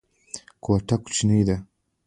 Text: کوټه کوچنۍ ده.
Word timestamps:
کوټه 0.63 0.95
کوچنۍ 1.03 1.41
ده. 1.47 1.55